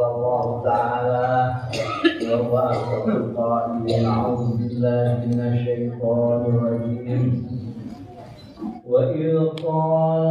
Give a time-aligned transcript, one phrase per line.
[0.00, 1.54] قال الله تعالى
[2.32, 7.22] وهو أصدق القائلين أعوذ بالله من الشيطان الرجيم.
[8.88, 10.29] وإذ قال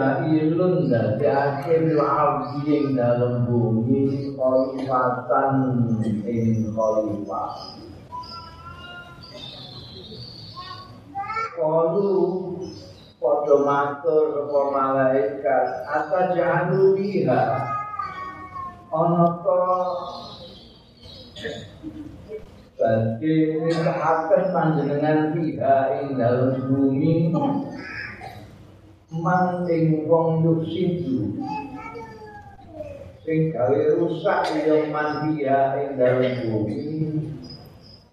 [0.00, 5.54] jailun dadekake bil ardi ing dalem bumi khalifatan
[6.24, 7.52] ing khalifah
[11.60, 12.16] Kalu
[13.20, 17.44] padha matur sapa malaikat ata jalu biha
[18.88, 19.60] ana ta
[22.80, 27.28] Bagi nikahaken panjenengan biha ing dalem bumi
[29.20, 31.38] man ing wong yuksidu
[33.20, 36.80] sing gawe rusak ya man dia ing dalem bumi.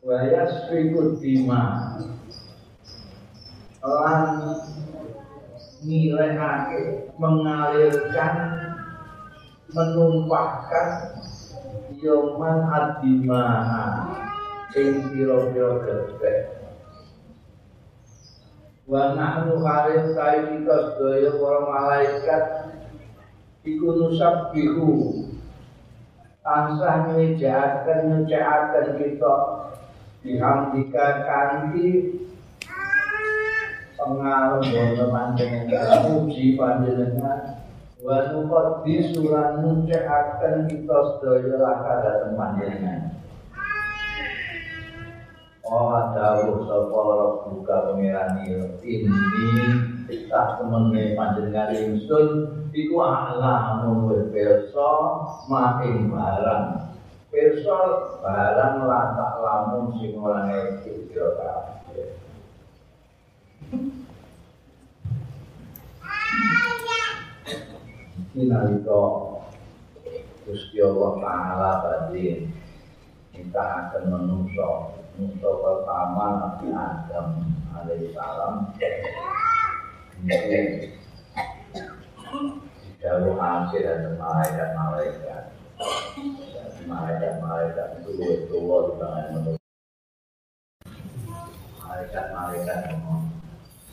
[0.07, 1.95] Wayas fikut dima
[3.84, 4.23] lan
[5.84, 8.35] ngilehake mengalirkan
[9.72, 10.89] menumpahkan
[12.00, 13.85] yoman adimaha
[14.75, 16.56] ing pira-pira gedhe
[18.88, 22.44] wa nahnu khalil kai kita sedaya para malaikat
[23.68, 24.92] iku nusabbihu.
[26.40, 29.36] Tansah nyejaken nyecekaken kita.
[30.24, 31.88] Dihamdika kanthi
[34.00, 37.59] pengaruh bono panjenengan puji panjenengan.
[38.00, 43.16] Wa nuqaddi suran nyecekaken kita sedaya laka dhateng panjenengan
[45.67, 47.03] Oh dawuh sapa
[47.44, 48.39] buka pangeran
[48.88, 52.28] ini tak temene panjenengan ingsun
[52.72, 54.91] iku alamun wis pirsa
[55.51, 56.88] maing barang.
[57.27, 57.77] Pirsa
[58.23, 62.16] barang latak lamun sing ora ngerti kira kabeh.
[68.39, 69.03] Inalika
[70.47, 72.56] Gusti Allah Ta'ala badhe
[73.38, 74.98] kita akan menungso.
[75.18, 77.28] Musa pertama Nabi Adam
[77.74, 78.53] alaihissalam.
[80.25, 80.62] Ini
[82.98, 85.44] jauh hasil dan malaikat-malaikat.
[86.90, 89.62] Malaikat-malaikat itu lebih tua di tangan menurut
[91.81, 92.80] malaikat-malaikat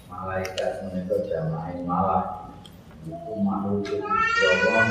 [0.09, 2.49] malaikat menikah jamain malah.
[3.05, 4.89] Itu makhluk Allah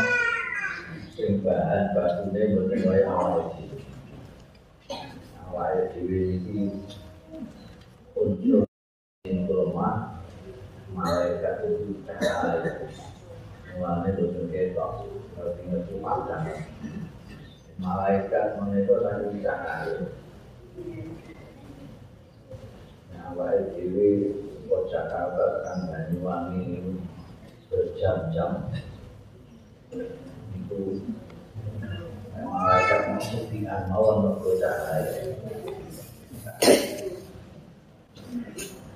[1.14, 3.73] sing bahan batunya awal itu
[5.54, 6.66] awal dhewe iki
[8.18, 8.66] unsur
[9.30, 9.46] ing
[10.98, 12.90] malaikat itu cahaya
[13.78, 15.06] mulane boten ketok
[15.38, 16.50] ngerti ngerti padang
[17.78, 19.98] malaikat menika lagi cahaya
[23.30, 24.10] awal dhewe
[24.66, 26.98] kok Jakarta kan Banyuwangi
[27.70, 28.74] berjam-jam.
[30.58, 30.98] Itu
[32.42, 35.34] malaikat membuktikan mawon mergo cahaya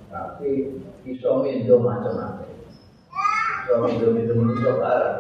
[0.08, 2.50] tapi iso mindo macam-macam.
[3.68, 5.20] Iso mindo mindo manusia barang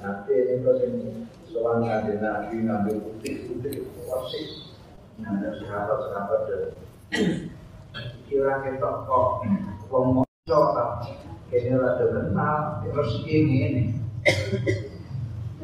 [0.00, 4.70] nanti ini kok ini soal ngaji nabi ngambil putih-putih wasis
[5.24, 6.62] ada sahabat-sahabat dan
[8.28, 9.28] kira kita kok.
[9.92, 10.60] Wong moco
[11.52, 13.92] kini rada kenal terus ini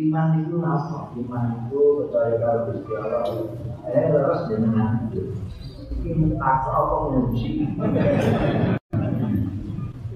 [0.00, 1.12] Iman itu apa?
[1.12, 3.24] Iman itu percaya kalau Gusti Allah
[3.84, 7.68] eh terus jenengan ini tak apa menguji?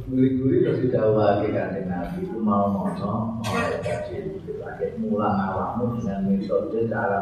[0.08, 6.88] Guri-guri terus didawaki kanjeng Nabi itu mau mono mau kaji lagi mulang awakmu dengan metode
[6.88, 7.20] cara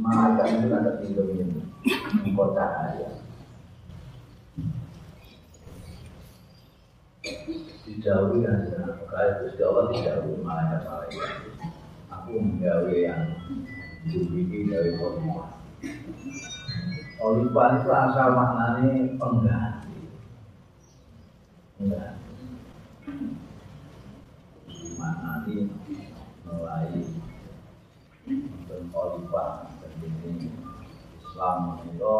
[0.00, 1.60] Malaikat itu ada pintu ini
[2.32, 3.08] kota aja
[7.22, 11.30] Dijauhi aja, kalau Gusti Allah dijauhi malaikat-malaikat
[12.10, 13.38] Aku menggawe yang
[14.02, 15.62] Jumiki dari Khalifah.
[17.14, 19.98] Khalifah itu asal maknanya pengganti.
[21.78, 22.30] Pengganti.
[24.98, 25.58] Maknanya
[26.42, 26.90] mulai
[28.26, 30.50] untuk Khalifah dan ini
[31.22, 32.18] Islam itu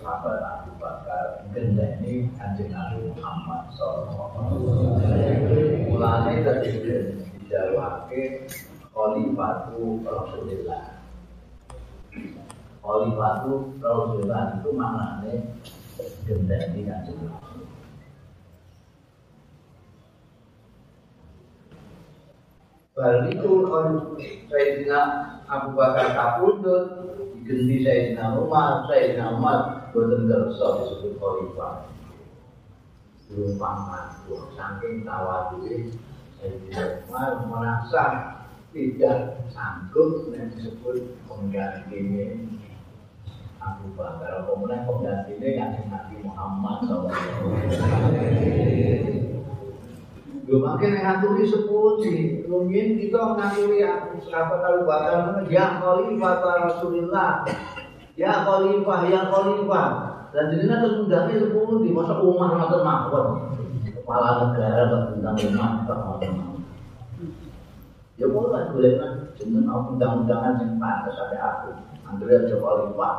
[0.00, 5.86] sahabat Abu Bakar genda ini kanjeng Nabi Muhammad Sallallahu Alaihi Wasallam.
[5.86, 6.68] Mulanya tadi
[7.44, 8.30] dijawabkan
[8.90, 10.84] Khalifatu Rasulullah
[12.82, 15.34] Khalifatu Rasulullah itu maknanya
[16.26, 17.62] gendani kanjeng Rasul
[22.94, 23.50] Baru itu
[24.46, 25.00] Sayyidina
[25.50, 26.86] Abu Bakar Kapundut
[27.44, 31.92] digendi Sayyidina Umar Sayyidina Umar boten kersa disebut khalifah.
[33.28, 34.16] Belum paman
[34.56, 35.92] saking tawadhuke
[36.40, 38.04] Sayyidina Umar merasa
[38.72, 42.48] tidak sanggup yang disebut pengganti ini.
[43.60, 47.12] Abu Bakar kemudian pengganti ini yang Nabi Muhammad SAW
[50.44, 56.32] Gue makin ngaturi sepuji, mungkin kita ngaturi aku sahabat Abu Bakar ya Khalifah
[56.68, 57.48] Rasulullah,
[58.12, 59.88] ya Khalifah, ya Khalifah.
[60.36, 63.56] Dan jadi nanti undangnya sepuji, masa Umar nggak mawon,
[63.88, 66.00] kepala negara tentang umat tak
[68.14, 71.70] Ya boleh boleh kan, jeneng undang-undangan yang pantas sampai aku.
[72.04, 73.16] Andrea coba lipat.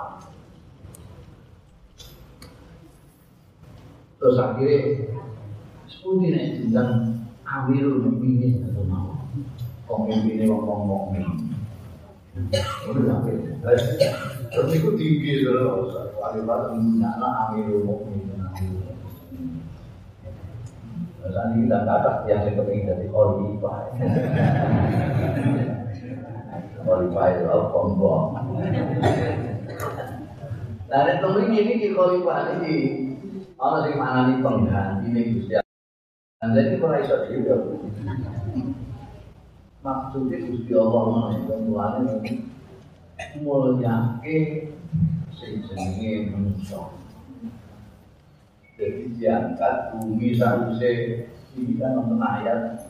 [4.15, 4.79] Terus akhirnya
[6.05, 7.17] sepundi nih tentang
[7.49, 9.17] Amirul Mukminin atau mau
[9.89, 11.49] pemimpinnya ngomong-ngomong.
[12.93, 13.25] Udah.
[14.53, 15.49] Terus itu tinggi
[17.89, 18.37] Mukminin.
[21.25, 22.53] Saat ini kata yang.
[26.85, 27.49] Khalifah itu.
[30.85, 32.75] Nah, temen ini di khalifah ini,
[33.89, 35.64] sih mana nih pengganti
[36.45, 37.55] Dan jadi kalau iso juga.
[39.81, 42.13] Maksudnya Gusti Allah menunjukkan mulanya
[43.41, 44.37] mulyake
[45.33, 46.93] sing jenenge manusia.
[48.77, 50.91] Jadi diangkat bumi sausé
[51.57, 52.85] ini kan nonton ayat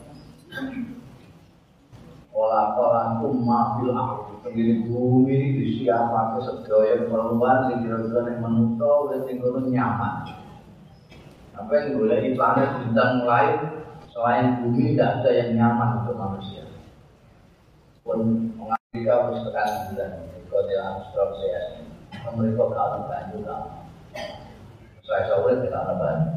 [2.36, 3.96] Olah olah umma fil
[4.44, 10.45] Pendiri bumi ini disiapkan sedaya perluan sing kira-kira yang manusia udah tinggal nyaman.
[11.56, 13.80] Boleh di planet bintang lain
[14.12, 16.68] selain bumi tidak ada yang nyaman untuk manusia.
[18.04, 20.12] Pun Amerika harus tekan bulan,
[20.52, 21.60] kalau dia Australia,
[22.36, 23.84] mereka kalau banyak kalau
[25.04, 26.32] saya sore tidak ada banyak.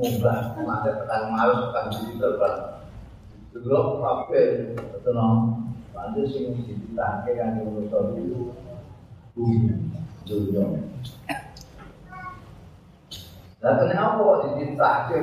[0.00, 2.54] Mudah, ada tekan malas, tekan digital kan.
[3.52, 4.40] Juga apa?
[4.72, 5.28] Betul no.
[5.92, 8.56] Nanti sing ditangke kan di manusia itu
[9.36, 9.56] bumi,
[10.24, 10.64] dunia.
[13.62, 15.18] Nah, kenapa dititahke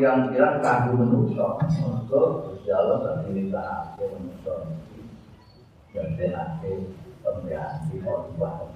[0.00, 1.44] yang bilang kanggo manusia?
[1.60, 5.00] Mergo Gusti Allah tak dititahke manusia iki.
[5.92, 6.88] Ya tenake
[7.20, 8.72] pengganti khotbah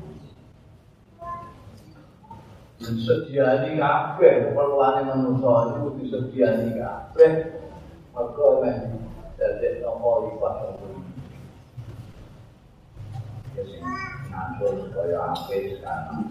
[2.76, 7.32] disediani kabeh perluane manusia itu disediani kabeh.
[8.12, 8.76] Maka men
[9.40, 10.54] dadi nopo lipat
[13.56, 13.84] ya sing
[14.28, 16.28] ngatur supaya apik sekarang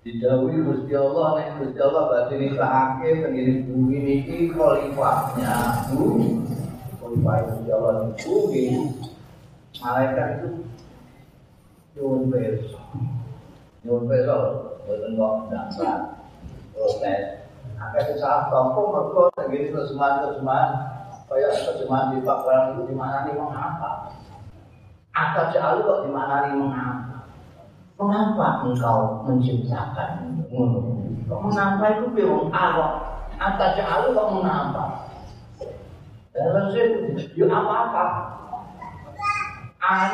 [0.00, 5.52] Didawi Gusti Allah nek Gusti Allah berarti nisahake pendiri bumi niki khalifahnya
[5.92, 6.40] bumi
[6.96, 8.64] khalifah Gusti Allah di bumi
[9.80, 10.48] malaikat itu
[12.00, 12.80] nyuwun pirsa
[13.84, 14.34] nyuwun pirsa
[14.88, 16.00] boten kok ndangkat
[16.72, 17.24] protes
[17.76, 20.70] akeh salah tompo mergo ngene terjemahan terjemahan
[21.30, 22.42] Kayak terjemahan di Pak
[22.74, 24.18] itu dimaknani mengapa?
[25.14, 27.09] Atau jauh kok dimaknani mengapa?
[28.00, 30.40] Mengapa engkau menciptakan
[31.28, 32.92] Kok mengapa itu bingung awak?
[33.36, 34.84] Atau jauh kok mengapa?
[36.34, 38.04] Dalam saya, ya apa-apa.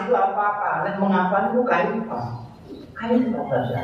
[0.03, 0.69] Itu apa-apa.
[0.85, 1.63] Nek mengapa itu?
[1.63, 3.83] Kayak apa saja.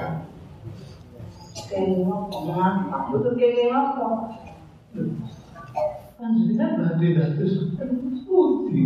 [1.73, 2.99] Kayak apa?
[3.17, 4.07] Betul kayak apa?
[6.21, 7.55] Panjenengan badhe dados
[8.29, 8.85] putih.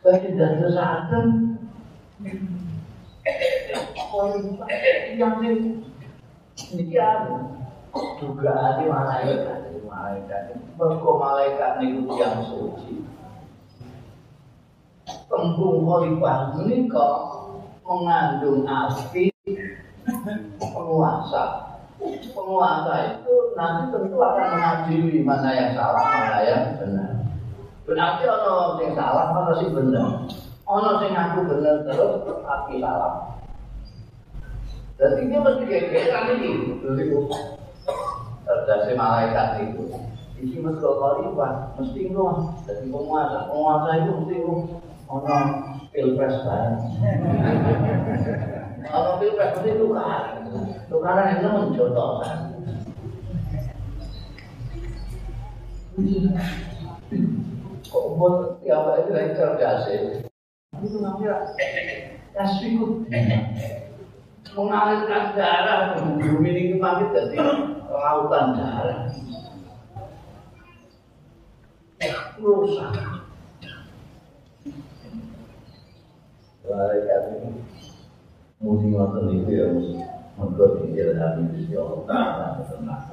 [0.00, 0.76] Badhe dados.
[5.16, 5.40] Yang
[6.74, 7.56] niki anu
[8.20, 10.42] dugaan malaikat malaikat
[10.78, 13.04] mergo malaikat niku yang suci
[15.26, 17.08] tembung khalifah menika
[17.82, 19.30] mengandung arti
[20.58, 21.70] penguasa
[22.32, 27.12] penguasa itu nanti tentu akan mengadili mana yang salah, mana yang benar.
[27.84, 30.08] Berarti ono yang salah, ono sih benar.
[30.70, 33.34] Ono sing ngaku benar terus tapi salah.
[35.02, 37.04] Jadi dia mesti gegeran ini, jadi
[38.46, 39.90] terjadi malaikat itu.
[40.38, 42.54] Iki mesti khalifah, mesti ngono.
[42.70, 44.36] Jadi penguasa, penguasa itu mesti
[45.10, 45.36] ono
[45.90, 46.78] pilpres bareng.
[48.94, 50.22] Ono pilpres mesti tukar.
[50.86, 52.38] Tukaran itu menjodohkan.
[57.90, 60.29] Kok buat tiap itu lagi cerdas
[60.80, 61.52] Itu namanya
[62.32, 63.06] tasbikut.
[64.50, 67.36] Mengalirkan darah bumi ini pamit jadi
[67.86, 68.98] lautan darah.
[72.40, 72.96] Rusak.
[76.70, 77.50] Malaikat ini
[78.62, 80.00] mesti ngotot itu ya mesti
[80.40, 83.12] Mengko diilhami Gusti Allah Ta'ala tenang.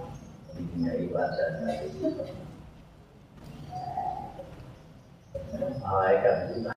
[0.56, 1.76] Bikinnya ibadahnya
[5.84, 6.77] Malaikat itu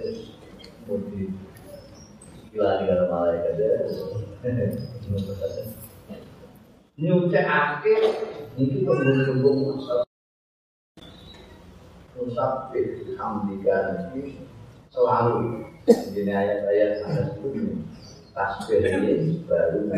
[0.00, 1.24] Jadi
[2.50, 2.70] Gila
[7.44, 8.00] akhir
[8.56, 10.08] Ini tembung-tembung masalah
[12.16, 12.88] Musafir
[13.20, 14.12] Hamdikan
[14.90, 17.80] Selalu Ini ayat-ayat ada sebelumnya
[18.40, 19.90] tasbih ini baru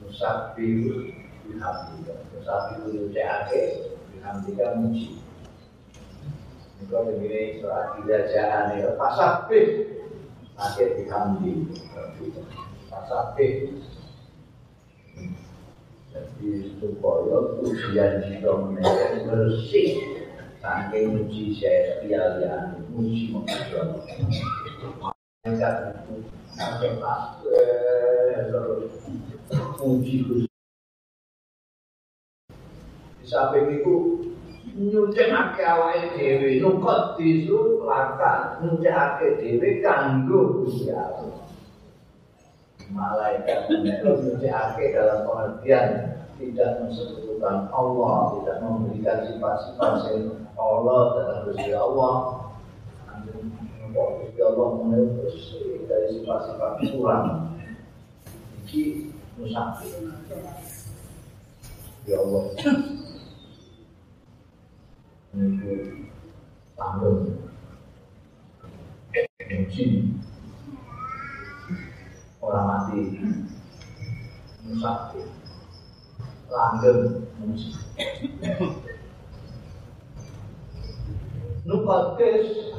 [0.00, 1.12] musabbihu
[1.44, 5.20] bihamdika musabbihu yuca'ake bihamdika muji
[6.76, 9.66] Ini begini surat tidak jalan ya Fasabih
[10.60, 11.00] Akhir
[12.92, 13.52] Fasabih
[16.12, 16.48] Jadi
[16.80, 19.90] supaya ujian kita menjadi bersih.
[20.60, 24.00] Saking muji saya sekalian Muji mengajar
[26.56, 26.96] sampai
[30.24, 30.48] Gusti.
[33.20, 33.26] Di
[33.76, 33.94] itu
[34.76, 41.40] nyucikake awake dhewe nukot disu lakan nyucikake dhewe kanggo Gusti Allah
[42.92, 45.86] malaikat nyucikake dalam pengertian
[46.36, 49.92] tidak mensekutukan Allah tidak memberikan sifat-sifat
[50.60, 52.14] Allah dalam Gusti Allah
[53.96, 54.68] Gusti Allah
[55.16, 57.56] bersih dari sifat-sifat kurang.
[58.68, 59.08] Iki
[59.40, 60.12] musafir.
[62.04, 62.44] Ya Allah.
[65.36, 66.00] Ini
[66.80, 67.28] tanggung.
[69.52, 69.84] Muji.
[72.40, 73.20] Orang mati.
[74.64, 75.28] Musafir.
[76.48, 77.28] Langgeng.
[81.68, 82.72] Nukotis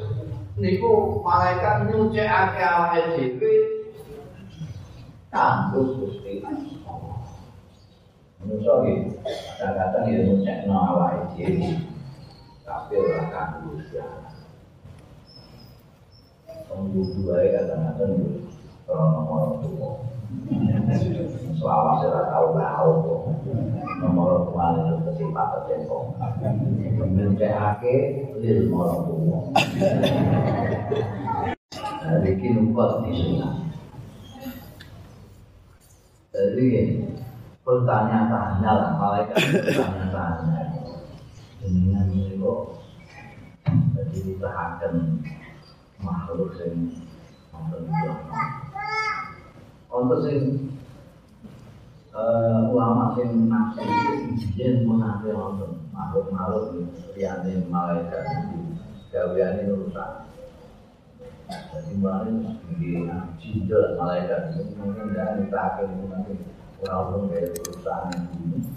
[0.58, 3.52] niku malaikat nyucikake awake dhewe
[5.30, 7.22] kanggo Gusti Allah.
[8.42, 8.94] Manusa iki
[9.60, 11.87] kadang-kadang ya nyucikno awake dhewe
[12.68, 14.32] ora kanggo Gusti Allah.
[16.68, 16.92] Wong
[17.24, 18.28] wae kadang-kadang yo
[18.88, 19.90] ora ono tuwa.
[21.58, 23.20] Selama saya tahu tahu kok
[24.04, 26.12] nomor kemarin itu kesempatan tempo.
[27.00, 27.96] Mencehake
[28.36, 29.40] lil nomor tua.
[32.08, 33.48] Jadi kini buat di sana.
[36.32, 36.68] Jadi
[37.64, 40.87] bertanya-tanya lah malaikat bertanya-tanya
[41.58, 42.06] dengan
[42.38, 42.60] kok
[43.68, 44.94] jadi ditahankan
[45.98, 46.94] makhluk yang
[47.50, 47.90] nonton
[49.88, 50.42] untuk sing
[52.14, 53.82] uh, ulama sing nafsu
[54.54, 58.24] jen menafsir nonton makhluk-makhluk liyane malaikat
[59.10, 60.28] gaweane rusak.
[61.48, 62.28] Jadi malah
[62.76, 63.08] di
[63.40, 66.38] jindel malaikat itu mungkin jangan ditakin mungkin
[66.84, 68.68] walaupun dari perusahaan ini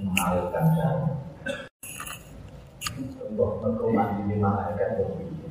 [0.00, 1.12] mengalirkan jalan.
[3.00, 5.48] Untuk mengkomandi di malaikat berbeda.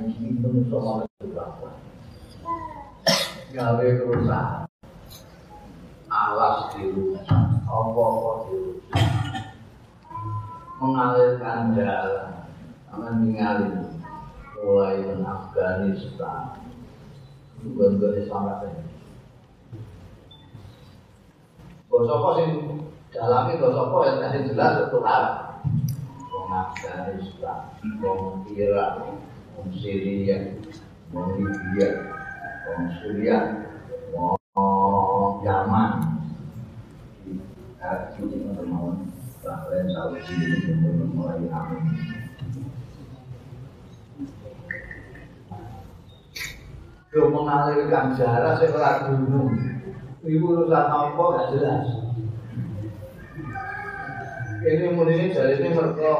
[0.00, 1.68] Ini itu semua itu apa?
[3.50, 4.64] Gawe perusahaan,
[6.06, 9.04] alas dirusak, apa-apa dirusak,
[10.78, 12.30] mengalirkan jalan,
[12.94, 13.90] akan mengalir
[14.60, 16.62] mulai Afghanistan,
[17.64, 18.44] bukan-bukan Islam
[21.90, 22.30] Basa apa
[23.10, 25.66] sing dalame basa apa yang tadi jelas untuk Arab.
[26.30, 27.58] Wong Afghanistan,
[27.98, 29.02] wong Irak,
[29.58, 30.54] wong Syria,
[31.10, 31.90] wong Libya,
[32.70, 33.42] wong Suriah,
[34.14, 35.90] wong Yaman.
[37.82, 41.82] Arab ini teman Bahrain, Saudi ini mulai amin.
[47.10, 49.50] Yo mengalirkan jarak sekolah gunung.
[50.22, 52.09] Ibu urusan apa gak jelas.
[54.60, 56.12] Ini muni jadi ini mereka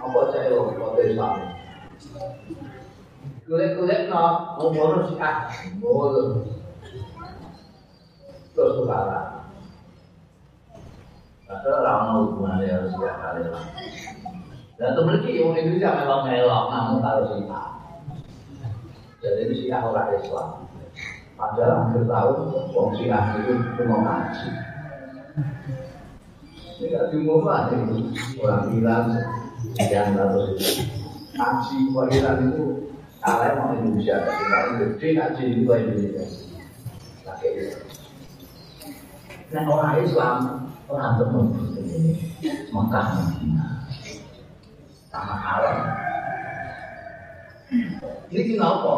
[0.00, 1.34] apa cahaya kota Islam.
[3.48, 4.24] Kulit-kulit no,
[4.60, 5.48] mau bonus ah,
[5.80, 6.44] boleh.
[8.52, 9.48] Terus sekarang.
[11.48, 13.64] Padahal orang hubungannya harus tiap kali lah.
[14.78, 17.62] Dan itu memiliki yang Indonesia memang melok, namun harus kita.
[19.20, 20.48] Jadi ini sih orang Islam
[21.40, 22.36] pada akhir tahun
[22.76, 24.48] wong Syiah itu cuma ngaji.
[26.80, 28.08] Diumumkan ini
[28.40, 29.12] orang itu
[33.20, 34.16] itu Indonesia
[35.12, 35.68] ngaji itu
[37.52, 37.76] itu.
[39.52, 40.36] Nah orang Islam
[40.88, 41.46] orang temen
[42.72, 43.68] Mekah Medina
[45.12, 45.78] sama alam.
[48.32, 48.94] Ini kenapa?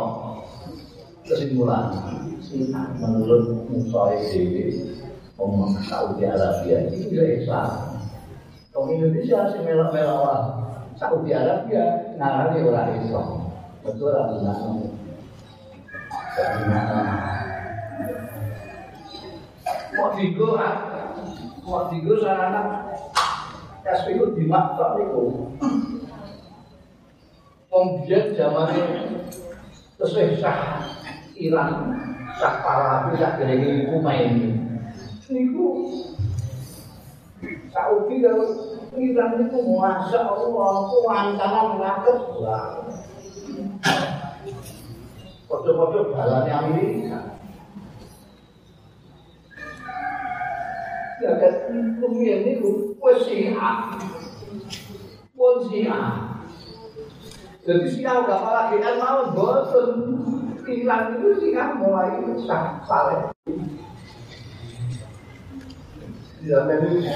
[1.26, 1.90] Kesimpulan
[3.02, 4.14] menurut Musa
[5.42, 7.98] Omong Saudi Arabia itu ya Islam
[8.70, 10.42] Orang Indonesia sih melak-melak
[10.94, 13.50] Saudi Arabia ngarani orang Islam
[13.82, 14.58] Betul tidak?
[16.38, 16.98] Bagaimana?
[19.98, 20.76] Mau digo ah
[21.66, 22.94] Mau digo sarana
[23.82, 25.50] Kasih itu di maktab itu
[27.66, 28.86] Pembian zamannya
[29.98, 30.86] Terus sah
[31.34, 31.98] Iran
[32.38, 34.61] sak para derenge iku main.
[35.32, 35.68] Niku
[37.72, 38.48] Saudi kalau
[38.92, 42.86] Iran itu masya Allah, kuantanan rakyat banget.
[45.48, 47.40] Foto-foto balanya Amerika.
[51.24, 51.54] Ya kan,
[51.96, 53.96] kemudian itu wes siap,
[55.32, 56.14] pun siap.
[57.62, 60.18] Jadi siap gak malah kita mau bosan
[60.66, 62.82] hilang itu sih kan mulai sah
[66.42, 67.06] Ya tadi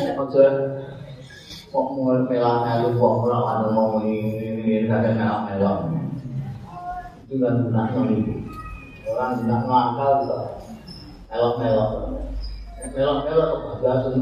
[2.62, 3.14] aja kok
[3.74, 4.86] mau ini
[5.42, 5.98] kadang.
[7.26, 7.34] Itu
[8.14, 8.32] itu.
[9.10, 10.38] Orang tidak ngakal juga
[11.26, 11.90] melok melok.
[12.94, 14.14] Melok melok kebablasan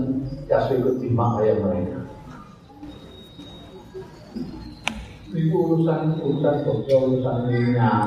[0.48, 0.96] kasih ikut
[1.60, 2.00] mereka.
[5.36, 8.00] Itu urusan urusan urusan minyak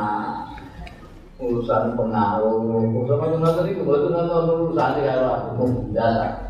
[1.37, 6.46] urusan pengaruh, urusan macam-macam itu betul betul urusan di dalam hukum biasa.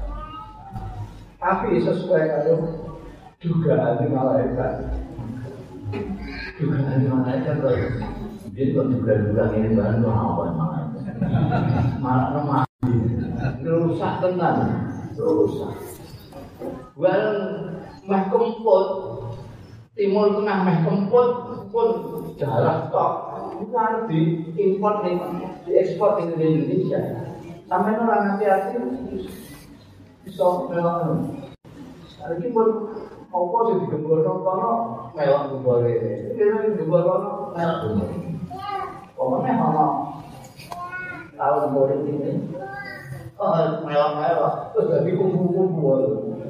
[1.48, 2.60] Tapi sesuai kalau
[3.40, 4.84] dugaan di malaikat,
[6.60, 8.04] dugaan di malaikat terus
[8.52, 11.16] dia kok juga dugaan ini bahan tuh apa malaikat?
[12.04, 12.68] Malah rumah
[13.64, 14.60] rusak tenang,
[15.16, 15.72] rusak.
[17.00, 17.32] Well,
[18.04, 18.88] meh kemput,
[19.96, 21.30] timur tengah meh kemput
[21.72, 21.90] pun
[22.36, 23.12] jarak tok.
[23.64, 25.16] Itu harus diimpor nih,
[25.64, 27.32] diekspor ke Indonesia.
[27.72, 28.84] Sampai orang hati-hati
[30.28, 31.24] bisa melok.
[32.28, 32.68] Ini pun
[33.32, 34.72] apa sih digembor kono
[35.16, 36.36] melok gembor ini.
[36.36, 38.10] Ini gembor kono melok gembor.
[39.16, 39.88] Pokoknya mau
[41.40, 42.52] tahu gembor ini.
[43.38, 43.54] Oh,
[43.86, 44.76] melok-melok.
[44.76, 46.00] Terus jadi kumpul-kumpul.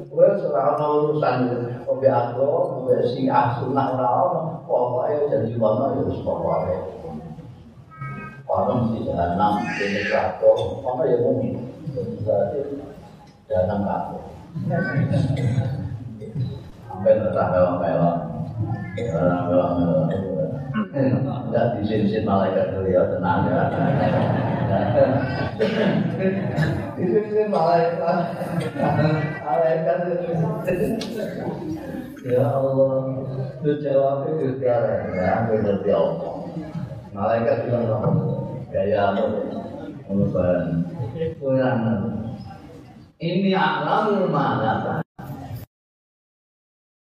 [0.08, 1.36] Gue serah urusan
[1.84, 4.10] Mobil agro, mobil si ah sunnah ora
[4.66, 6.76] pokoknya jadi kono ya pokoknya.
[8.48, 11.68] orang mesti jahanam ini kacau apa ya mungkin
[12.24, 12.77] berarti
[13.48, 14.20] jahanam kacau
[16.84, 18.16] sampai terasa mewah-mewah
[19.48, 19.70] mewah-mewah
[21.48, 23.62] enggak disin-sin malaikat ya tenang ya
[26.98, 28.18] disin-sin malaikat.
[29.40, 29.98] Malaikat
[32.28, 32.92] ya Allah
[33.64, 34.76] itu jawabnya itu ya
[35.40, 36.32] ambil dari Allah.
[37.16, 38.16] Malaikat bilang
[38.68, 39.16] gaya
[40.08, 40.84] Mulan
[41.40, 41.78] Mulan
[43.18, 45.02] ini alamul madata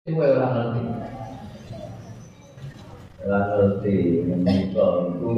[0.07, 0.83] itu gue orang ngerti.
[3.27, 5.35] Orang ngerti menikah itu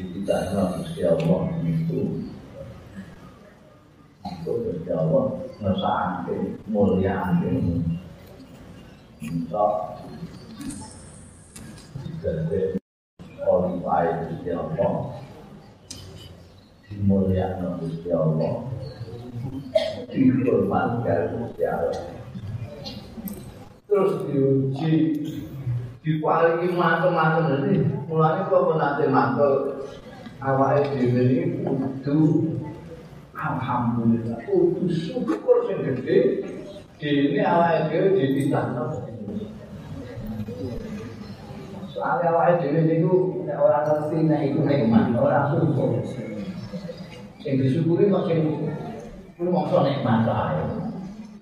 [0.00, 1.36] itu tak nanti siapa
[1.68, 2.24] itu.
[4.24, 7.60] Itu berjawa ngesante mulia ante
[9.20, 9.72] untuk
[12.24, 12.80] jadi
[13.44, 14.88] kualifikasi siapa
[16.88, 18.73] dimuliakan oleh Allah.
[20.10, 21.92] Dihormatkan Allah
[23.88, 24.94] terus diuji
[26.04, 29.52] diparingi macam-macam ini mulanya kok nanti mantel
[30.44, 32.20] awalnya dhewe ini kudu
[33.32, 36.18] alhamdulillah kudu syukur sing gede.
[37.00, 38.84] Ini awalnya dhewe dititahno.
[41.92, 43.14] Soalnya awalnya dhewe niku
[43.48, 46.04] nek ora ngerti nek iku nikmat, ora syukur.
[47.40, 48.28] Sing disyukuri kok
[49.34, 50.62] kuwi mongso nikmat ae.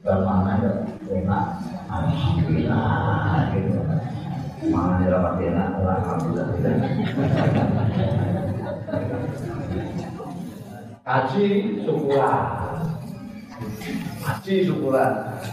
[0.03, 0.73] Bermana ya
[1.13, 1.47] enak.
[1.93, 3.81] Alhamdulillah gitu.
[4.73, 6.49] Mana dia dapat enak, alhamdulillah.
[11.05, 11.47] Kaji
[11.85, 12.45] syukuran.
[14.25, 15.13] Kaji syukuran.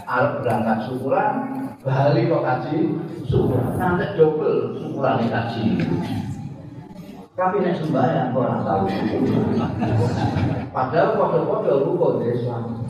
[0.10, 1.32] Arab berangkat syukuran,
[1.84, 2.78] bali kok kaji
[3.28, 3.76] syukuran.
[3.76, 5.66] Nanti double syukuran kaji.
[7.40, 8.84] Tapi nek sembahyang orang tahu.
[10.76, 12.84] Padahal kode-kode rukun Islam.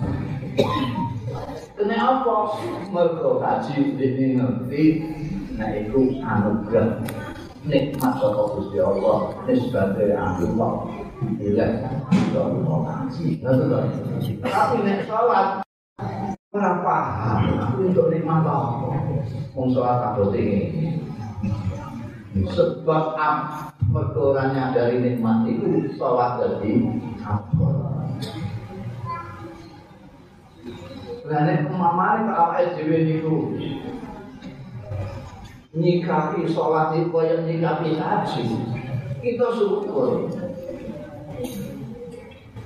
[1.77, 2.57] Kenapa?
[2.89, 4.83] Mergo kaji ini ngerti
[5.55, 6.99] Nah itu anugerah
[7.63, 10.73] Nikmat saka Gusti Allah Nisbate Allah
[11.39, 11.67] Bila
[12.35, 12.79] Allah.
[13.07, 13.39] Kaji
[14.43, 15.63] Tapi nek sholat
[16.49, 17.39] Ora paham
[17.77, 18.89] untuk nikmat apa.
[19.55, 20.99] Wong sholat kabut ini
[22.51, 23.15] Sebab
[23.89, 26.73] mergo ora nyadari nikmat itu sholat jadi
[27.25, 27.69] apa
[31.29, 33.53] Lah nek mamane kok awake niku
[35.77, 38.45] nyikapi sholat itu kaya nyikapi haji.
[39.21, 40.25] Kita syukur.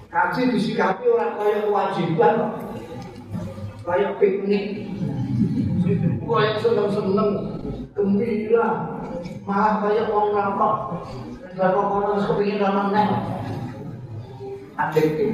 [0.07, 2.35] Haji disikapi orang kaya kewajiban
[3.83, 4.87] kaya piknik.
[6.23, 7.31] Kaya seneng-seneng
[7.91, 8.67] gembira
[9.43, 10.75] malah kaya orang rokok
[11.59, 13.09] rokok orang kepingin nonton neng.
[14.79, 15.29] Adiktif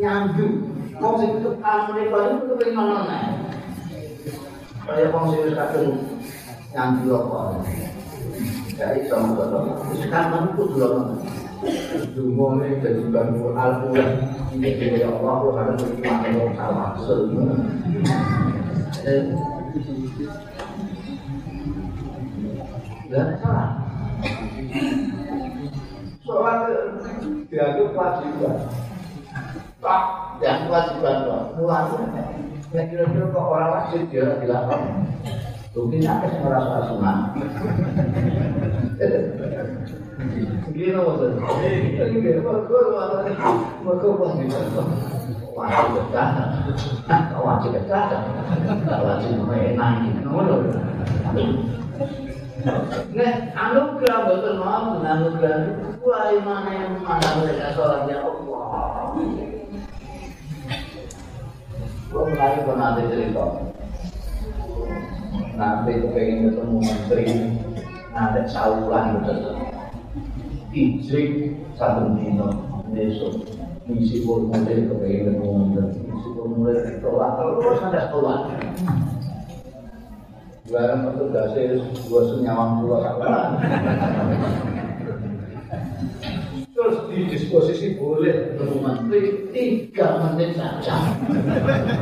[0.00, 0.46] nyandu
[0.96, 1.50] mau sing itu
[2.48, 3.24] kepingin nonton neng.
[4.88, 5.88] Kaya orang sing kadang
[6.72, 7.60] nyandu rokok.
[8.74, 9.70] Jadi sama betul
[10.02, 11.22] sekarang itu belum
[12.12, 14.10] Dungo ini jadi bantu Al-Quran.
[14.58, 16.92] Ini dari Allah akan berkata yang salah
[23.14, 23.78] Dan salah.
[26.26, 26.66] Sholat
[27.46, 28.56] dianggap kewajiban.
[29.78, 30.02] Tak,
[30.40, 31.28] yang kewajiban
[31.60, 31.92] Mulai
[32.74, 35.06] Nah kira-kira kok orang wajib dia dilakukan
[35.76, 37.18] Mungkin apa yang merasa sunat
[40.72, 43.48] Gini maksud Ini dia, mereka
[43.84, 44.64] Mereka kewajiban
[45.54, 46.28] Wajib betah
[47.38, 48.02] Wajib betah
[49.04, 50.00] Wajib menang
[52.64, 55.56] Nah, anugerah betul mau anugerah
[56.00, 59.12] Wah, mana yang mana mereka sholatnya Allah.
[62.08, 63.44] Gue mulai pernah ada cerita.
[65.54, 67.24] Nanti kepengen ketemu menteri
[68.10, 69.54] Nanti saulan betul
[70.74, 71.30] Ijrik
[71.78, 72.48] satu dino
[72.90, 73.44] Besok.
[73.86, 78.38] Misi formulir kepengen ketemu menteri Misi formulir ditolak Terus ada sekolah
[80.74, 83.62] Barang petugasnya dua senyawang pulau sakulan.
[86.74, 91.14] Terus di disposisi boleh ketemu menteri tiga menit saja.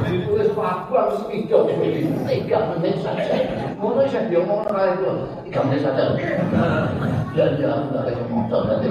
[0.08, 3.36] Ditulis tiga menit, tiga menit saja.
[3.76, 5.12] Mau saya dia mau nolak itu
[5.52, 6.16] tiga menit saja.
[7.36, 8.88] Dan dia nggak ada motor nanti.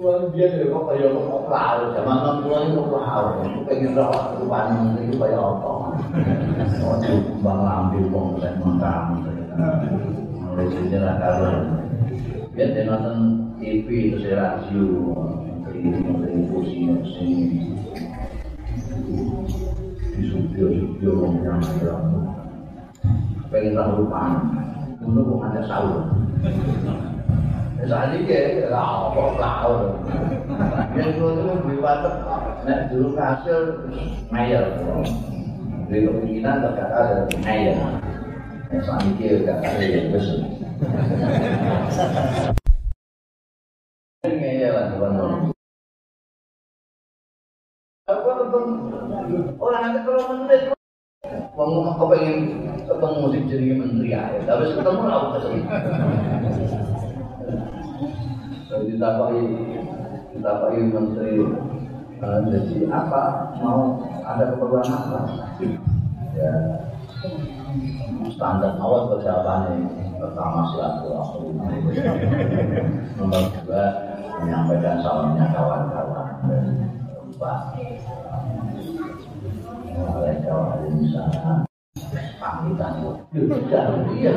[0.00, 3.44] Kulo dia dhewe kok kaya kok laut, zaman kulo itu kok laut.
[3.44, 5.72] Aku pengen ora rupane menteri kaya apa.
[6.88, 6.96] Oh,
[7.44, 9.28] bang lambe wong lek mangkam.
[10.40, 11.52] Mulai sejarah karo.
[12.56, 13.16] Biar dia nonton
[13.60, 14.88] TV terus radio,
[16.48, 16.80] kursi
[17.20, 17.76] sini.
[20.16, 21.60] Di studio studio wong yang
[23.52, 24.48] pengen tahu rupane.
[25.04, 26.08] Untuk kok ada sahur.
[27.80, 29.96] Saat ini kayak apa laut.
[30.92, 32.12] Yang dulu itu beli water,
[32.68, 33.88] nek dulu kasir
[34.28, 34.64] mayer.
[35.88, 37.76] Beli kemungkinan terkata ada mayer.
[38.68, 40.38] Yang saat ini gak ada yang besar.
[49.60, 50.62] Orang nanti kalau menit
[51.54, 52.38] Wong kok pengen
[52.88, 55.36] ketemu musik jadi menteri aja, tapi ketemu lah
[58.00, 58.96] ke sini.
[58.96, 59.40] ditapai
[60.32, 61.44] ditapai menteri
[62.24, 63.22] uh, jadi apa?
[63.60, 65.20] Mau ada keperluan apa?
[66.32, 66.52] Ya
[68.32, 69.84] standar awal persiapan
[70.16, 71.50] pertama silaturahmi.
[73.20, 73.84] Nomor dua
[74.40, 76.28] menyampaikan salamnya kawan-kawan.
[76.48, 76.64] Dan
[77.20, 77.76] lupa
[80.00, 81.68] Waalaikumsalam
[82.40, 82.94] pamitan
[83.36, 83.84] sudah
[84.16, 84.32] iya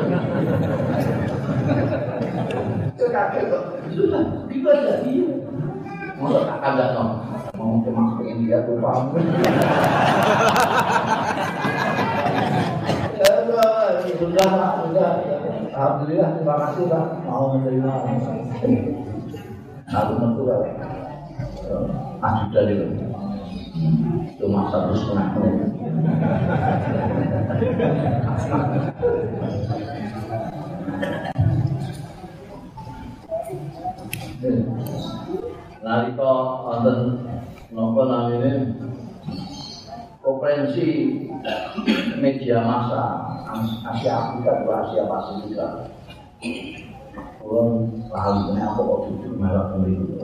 [6.64, 6.96] tak
[7.58, 8.02] mau cuma
[8.48, 8.58] ya
[14.18, 15.10] sudah sudah
[15.74, 16.84] alhamdulillah terima kasih.
[16.86, 17.90] pak mau menerima
[19.90, 20.62] aku lah
[22.24, 22.74] ajudan dari
[24.38, 25.70] cuma satu setengah menit
[35.84, 36.30] nalika
[36.64, 36.98] wonten
[37.72, 38.52] napa namine?
[40.24, 40.88] Konferensi
[42.16, 43.28] media massa
[43.92, 45.66] Asia Afrika atau Asia Pasifika
[47.44, 50.16] Kulon lali ini apa kok duduk melak pemilu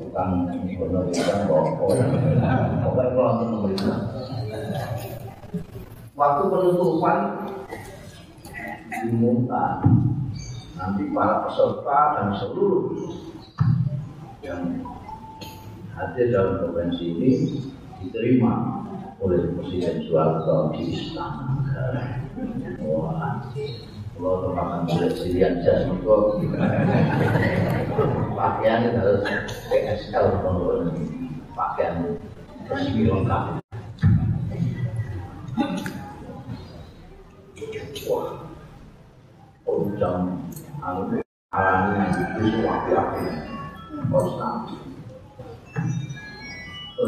[0.00, 3.98] Tukang gubernur itu kan kok Pokoknya kalau untuk pemerintah
[6.16, 7.18] Waktu penutupan
[8.88, 9.72] diumumkan
[10.84, 12.92] nanti para peserta dan seluruh
[14.44, 14.84] yang
[15.96, 17.30] hadir dalam konvensi ini
[18.04, 18.84] diterima
[19.16, 21.56] oleh Presiden Soeharto di Istana
[22.84, 23.40] Wah,
[24.12, 26.04] kalau termakan boleh silian jas itu
[28.36, 29.24] pakaian harus
[29.72, 30.26] PSL
[31.56, 32.20] pakaian
[32.68, 33.64] resmi lengkap.
[38.04, 38.44] Wah
[39.74, 40.50] undang
[40.84, 42.04] alami
[42.44, 43.24] itu api-api
[44.12, 44.76] konstan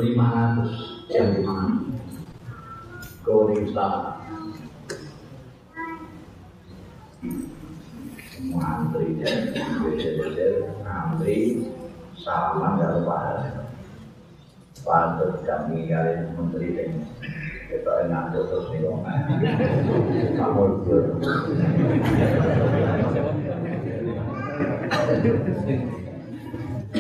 [0.01, 0.73] lima ratus.
[1.07, 1.71] Yang di mana
[3.23, 4.19] Going Istana
[8.57, 10.49] antri dan beda-beda
[10.83, 11.71] antri
[12.19, 13.45] salaman kalau bahas
[14.83, 16.91] patut kami kalian menteri dan
[17.67, 18.81] kita ngantuk terus nih
[20.39, 20.65] kamu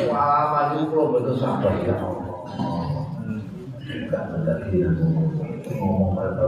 [0.06, 1.96] Wah, maju betul sabar ya
[3.86, 4.76] Enggak mengerti
[5.78, 6.46] ngomong pada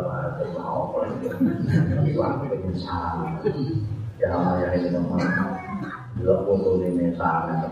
[0.59, 1.11] mau apa
[2.51, 3.39] pengen salah
[4.19, 5.23] ya ya ini teman
[6.19, 7.71] dua foto ini salah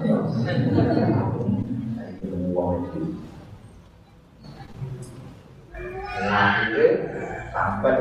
[2.23, 3.16] itu uang itu
[6.25, 6.89] akhirnya
[7.53, 7.97] sampai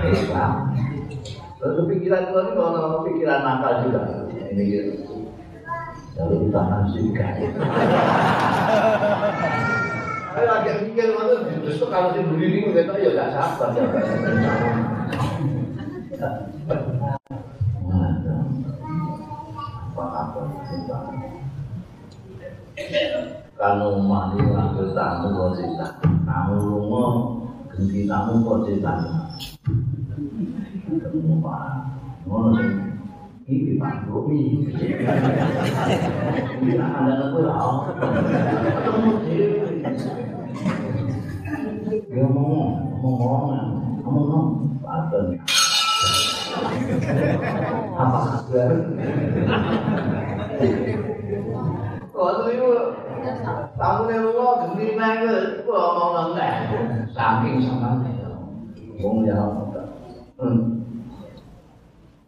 [0.10, 0.69] Islam
[1.60, 4.02] Lalu pikiran itu ini kalau pikiran nakal juga.
[4.50, 5.10] Ini gitu
[6.20, 7.28] lalu tangan juga.
[10.30, 11.16] Saya lagi mikir
[11.64, 13.88] justru kalau si berdiri kita ya gak sabar ya.
[23.60, 25.88] Kanu mani ngambil tamu kok cerita?
[26.04, 27.06] Kamu lunga
[27.72, 28.92] ganti tamu kok cerita
[30.90, 30.98] Sih
[33.50, 34.42] Ini Pak Domi
[36.62, 37.40] Ini ada aku
[42.10, 43.50] dia ngomong ngomong
[44.06, 44.46] ngomong ngomong
[44.86, 45.18] apa
[47.98, 48.70] kabar
[52.20, 52.70] Waktu itu
[53.80, 56.54] tamu lu gini naik ke ngomong nggak
[57.16, 58.30] saking semangatnya
[59.00, 59.40] wong ya
[60.44, 60.79] hmm.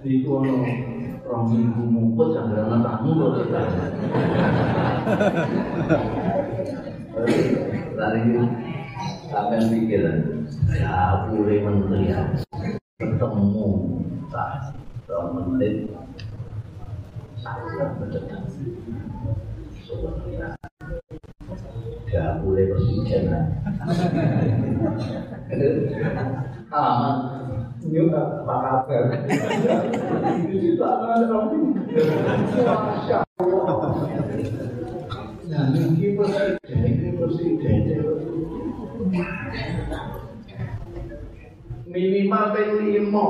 [0.00, 0.64] Di kono
[1.28, 3.52] rong minggu sambil anak tamu kok.
[8.00, 8.20] Lari
[9.28, 12.16] sampai pikiran ya boleh menteri
[12.96, 13.68] ketemu.
[14.32, 14.72] Tak.
[15.36, 15.92] Menit.
[17.40, 18.42] Saya mendekat
[19.84, 20.56] sebenarnya
[22.08, 23.24] gak boleh presiden
[26.70, 27.16] aman
[27.80, 29.04] Nyuk apa kabar?
[30.52, 31.38] Itu tak ada.
[35.50, 37.80] Nah, ini presiden, ini presiden.
[41.90, 43.26] Minimal ping lima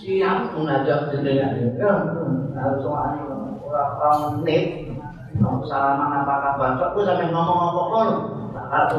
[0.00, 1.76] siap mengajak jenengan.
[1.78, 1.92] Ya,
[2.56, 4.84] harus orang menit
[5.68, 8.08] salaman apa kabar kok sampe ngomong apa kok
[8.54, 8.90] tak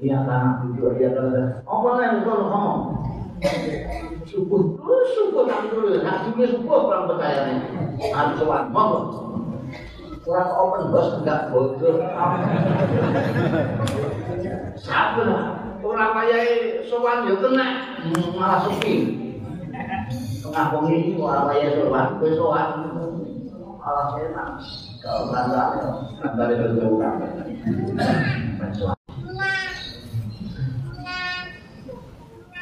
[0.00, 1.88] iya kan video iya kan apa
[2.24, 2.78] ngomong
[4.28, 4.76] syukur.
[4.76, 7.58] Terus syukur dulu nak dulu syukur kurang percaya nih
[8.12, 9.06] harus soal ngomong
[10.20, 11.96] kurang open bos enggak bodoh.
[14.76, 15.44] Satu lah.
[15.80, 16.38] Orang kaya
[16.84, 17.66] soal ya kena.
[18.36, 18.94] Malah sepi.
[20.44, 22.68] Tengah bengi orang kaya soal gue soal
[23.80, 24.60] malah enak.
[25.00, 25.80] Kalau nanda
[26.20, 27.00] nanda itu jauh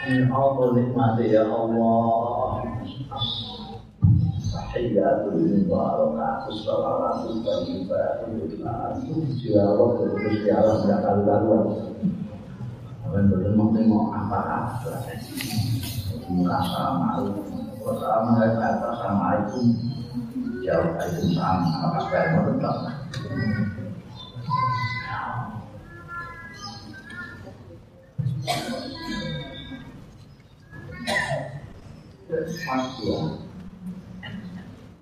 [0.08, 2.64] Allah nikmati ya Allah.
[4.48, 8.48] Tahiyyatul mubarakatuh Salawatu tayyibatu
[9.44, 11.68] Ya Allah Terus ya Allah Tidak kalu-kaluan
[13.04, 13.52] Apa yang
[13.92, 15.12] mau apa apa
[16.32, 17.44] Merasa malu.
[17.84, 19.64] Wassalamualaikum
[20.68, 22.76] jauh dari sama apa mau tetap
[32.48, 33.18] Masya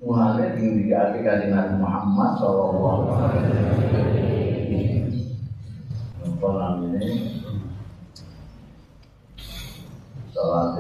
[0.03, 0.47] Mulanya
[1.23, 3.39] kasih Nabi Muhammad Sallallahu Alaihi
[6.91, 7.07] ini
[10.35, 10.79] Salat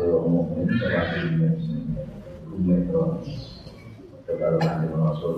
[4.36, 5.34] kalau nanti Rasul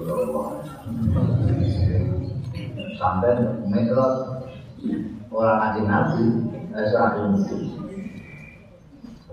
[2.98, 3.36] sampai
[3.68, 4.14] mikrot
[5.30, 6.24] orang aji nabi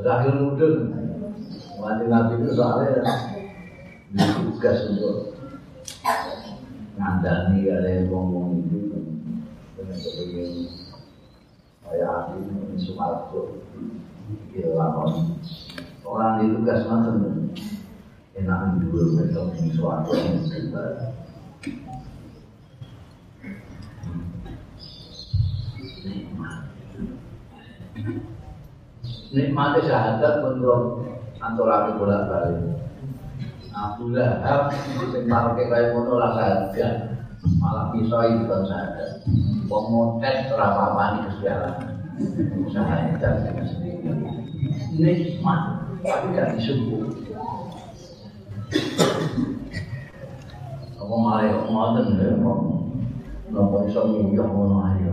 [0.05, 1.04] akhir mudun
[1.85, 3.05] aji nabi itu soalnya
[4.17, 5.37] tugas untuk
[6.97, 8.89] ngandani ada yang ngomong itu.
[9.77, 10.51] Dengan sebagian
[11.85, 13.61] saya ahli ini Sumarto.
[16.05, 17.51] Orang ditugas macam
[18.35, 20.85] enak dulu besok ini suatu yang kita
[29.35, 32.63] nikmati syahadat menurut antara bolak balik
[33.75, 34.73] Abu Lahab
[35.13, 37.19] sing parke kaya ngono lah saja
[37.61, 39.11] malah bisa itu kan syahadat
[39.69, 41.73] pemotet rapapani kesediaan
[42.71, 43.33] syahadat
[43.69, 43.95] sendiri
[44.95, 45.61] nikmat.
[46.05, 47.09] Tapi gak disubuh
[51.01, 52.59] Apa malah kok ngoten lho kok.
[53.53, 55.05] Napa iso nyuyah ngono ae.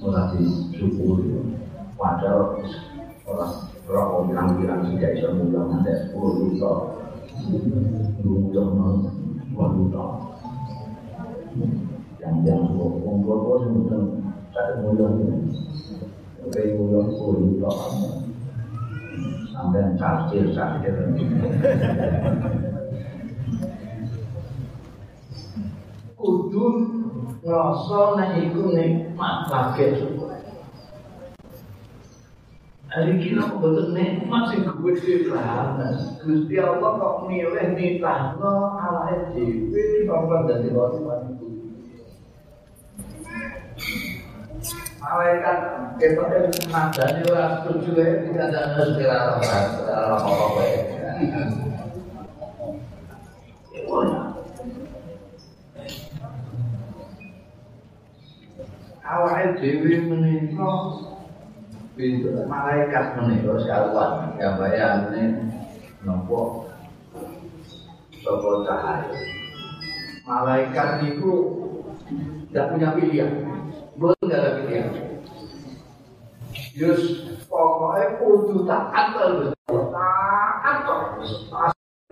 [0.00, 1.20] Ora disyukur.
[2.00, 2.58] Padahal
[3.28, 3.46] ora
[3.88, 6.72] ora kok bilang-bilang tidak iso nyuyah nganti 10 juta.
[8.52, 8.94] Nang
[9.56, 10.06] wanita.
[12.22, 13.16] Yang yang sing
[14.54, 15.36] tak nyuyah ini.
[16.46, 17.72] Oke, nyuyah 10 juta.
[19.52, 20.94] Sampai cacir, cacir.
[26.22, 26.66] kudu
[27.42, 29.50] ngrasa nek iku nikmat
[29.98, 30.41] syukur.
[32.92, 35.96] Hari kita betul nikmat sing gede banget.
[36.20, 41.00] Gusti Allah kok milih nitahno ala dhewe sampeyan dadi wali
[45.02, 45.58] malaikat
[46.70, 49.24] nada di orang setuju ya tidak ada segala
[50.14, 50.80] apa-apa ya
[59.02, 60.72] awal dewi menika
[62.02, 62.34] pintu.
[62.50, 63.54] Malaikat menika
[64.42, 65.22] ya bayane
[66.02, 66.66] nopo?
[68.18, 69.18] Sapa cahaya.
[70.26, 71.32] Malaikat itu
[72.50, 73.30] tidak punya pilihan.
[73.94, 74.90] Belum ada pilihan.
[76.74, 81.32] Yus pokoknya kudu taat terus taat terus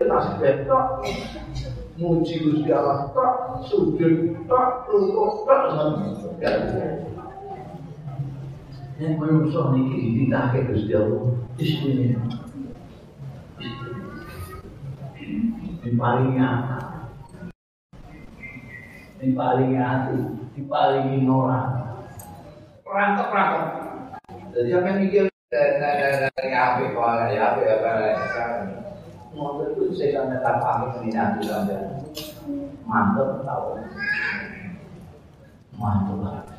[0.01, 1.05] tas betok
[1.97, 5.61] muji Gusti Allah tok sujud tok rukuk tok
[9.01, 11.33] Yang menungso niki ditake Gusti Allah.
[11.57, 12.21] Bismillah.
[15.81, 17.09] Diparingi akal
[19.17, 20.17] diparingi hati.
[20.53, 21.81] Diparingi nora.
[22.85, 23.65] Perangkap perangkap
[24.51, 27.91] jadi yang mikir dari apa kok dari apa apa
[29.31, 32.03] mau itu saya sampai tak paham minat sampai.
[32.83, 33.79] Mantap tahu.
[35.79, 36.50] Mantap lah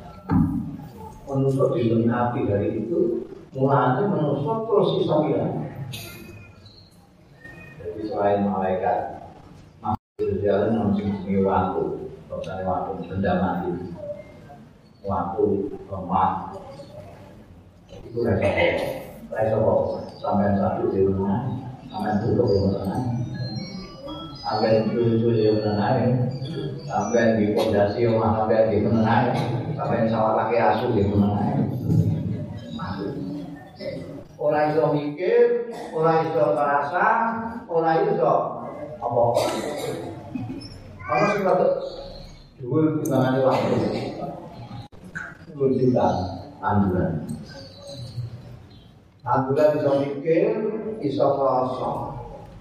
[1.33, 5.53] menusuk di api dari itu mulanya menusuk terus bilang
[7.81, 9.29] jadi selain malaikat
[9.81, 12.03] masih jalan langsung sini waktu
[12.43, 13.71] misalnya waktu benda mati.
[15.03, 15.43] Waktu
[15.91, 16.31] lemah.
[18.07, 18.49] Itu rasa
[19.31, 19.57] rasa
[20.19, 21.59] sampai satu di mana?
[21.91, 22.97] Sampai tutup di mana?
[24.43, 25.87] Sampai cucu di mana?
[26.83, 29.15] Sampai di pondasi rumah sampai di mana
[29.73, 31.53] sampai sawah laki asu di mana
[34.43, 37.07] orang iso mikir, orang iso merasa,
[37.71, 38.33] orang iso
[38.99, 39.23] apa?
[41.03, 41.55] Kalau sudah
[42.59, 43.75] dulu kita nanti waktu,
[45.47, 46.07] dulu kita
[46.59, 47.23] anjuran.
[49.23, 50.47] Anjuran iso mikir,
[50.99, 51.91] iso merasa.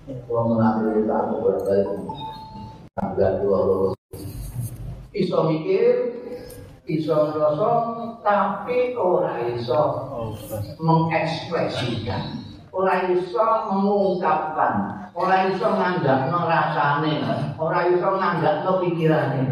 [0.02, 1.88] Kalau mengambil kita berbalik,
[3.02, 3.98] anjuran dua lulus.
[5.10, 6.21] Iso mikir,
[6.86, 7.70] iso merasa,
[8.26, 9.82] tapi orang iso
[10.82, 12.42] mengekspresikan.
[12.72, 14.74] Orang iso mengungkapkan.
[15.12, 17.20] Orang iso nganggap rasane.
[17.60, 19.44] Orang iso nganggap pikirane.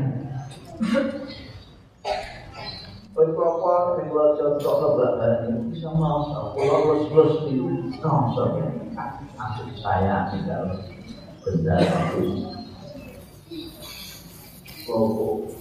[3.11, 7.69] Berkopor di luar contoh lebaran ini bisa masuk pulau lulus itu
[8.01, 8.65] masuk
[9.37, 10.81] masuk saya dalam
[11.45, 12.49] benda itu.
[14.89, 15.60] Pokok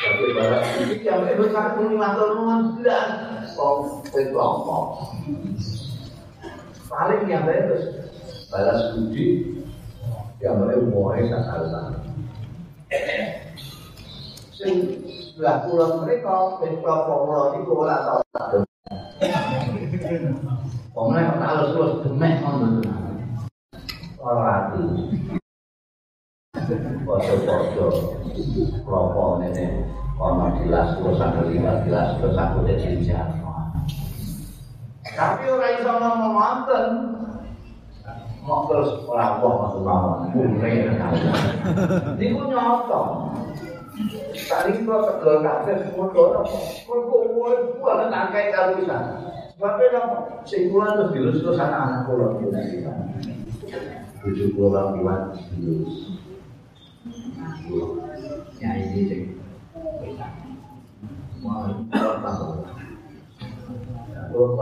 [0.00, 1.76] Tapi barang ini yang besar
[2.16, 3.52] nuwun belas.
[3.60, 4.76] Oh, itu apa?
[6.88, 8.08] Paling yang terus
[8.48, 9.60] balas budi
[10.40, 12.00] yang mulai umurnya sakala.
[14.56, 18.46] Sing sebelah pulau mereka, mereka pulau itu orang tahu tak
[20.90, 22.40] Pemenang tak halus terus demek.
[24.20, 24.64] Orang.
[27.20, 27.88] Podo-podo
[28.84, 29.66] Kelompok ini.
[30.20, 32.60] Ono jelas terus sampai lima jelas terus aku
[35.16, 36.86] Tapi orang iso ngomong manten
[38.44, 40.92] Mau terus orang wah masuk mawon Mulai
[42.20, 43.00] Ini pun nyata
[44.44, 46.44] Tadi kita tegel kabeh semua orang
[46.84, 47.22] Kok kok
[47.80, 48.96] buat nangkai kalau bisa
[49.56, 50.16] Sebabnya apa?
[50.44, 52.36] Singkulan terus dilus anak-anak pulau
[54.20, 55.20] Tujuh puluh orang diwan
[55.56, 56.09] dilus
[58.60, 59.36] Ya ini.
[61.40, 62.60] Mau tahu.
[64.30, 64.54] Kalau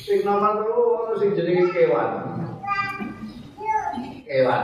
[0.03, 1.31] Sing nomor sing
[1.71, 2.09] kewan.
[4.27, 4.63] Kewan.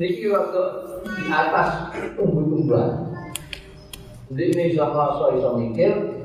[0.00, 0.62] Niki waktu
[1.04, 1.68] di atas
[2.16, 3.10] tumbuh-tumbuhan.
[4.30, 4.86] Ini iso
[5.34, 6.19] iso mikir,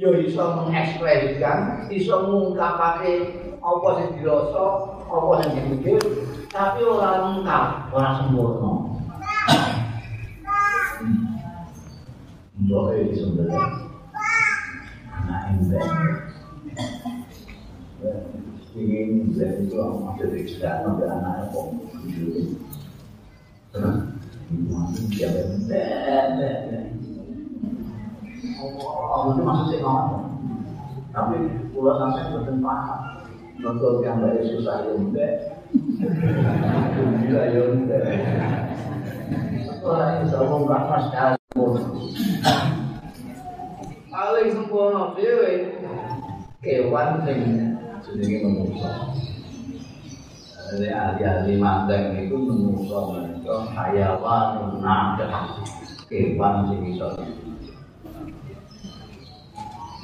[0.00, 6.00] ya iso mengekspresikan, iso ngungkapake apa sing dirasa, apa sing dipikir,
[6.48, 8.72] tapi ora lengkap, ora sempurna.
[12.64, 13.64] Mbok iki sebenarnya
[15.12, 15.84] anak embek.
[18.70, 21.76] Ingin menjadi itu masih tidak ada anak kok.
[24.48, 25.28] Ibu masih dia.
[28.60, 30.24] Itu maksud saya ngomong.
[31.10, 31.36] Tapi
[31.72, 32.28] pulau sampai.
[33.60, 35.28] Nonton yang dari susah ya.
[37.20, 37.62] Gila ya
[40.28, 41.72] selalu mas kalpun.
[44.10, 45.12] Paling sempurna
[46.60, 47.40] kewan sing
[48.04, 48.38] jenenge
[50.92, 51.56] ahli-ahli
[52.20, 55.56] itu menika hayawan nadah
[56.08, 56.80] kewan sing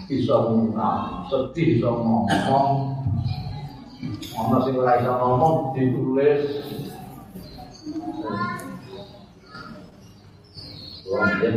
[0.06, 2.24] bisa ngomong, sedih bisa ngomong,
[4.36, 6.42] Ana sing ora iso ngomong ditulis.
[11.06, 11.56] Wong yen